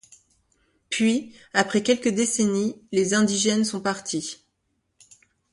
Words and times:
Puis, 0.89 1.31
après 1.53 1.83
quelques 1.83 2.07
décennies, 2.07 2.81
les 2.91 3.13
indigènes 3.13 3.63
sont 3.63 3.81
partis. 3.81 4.43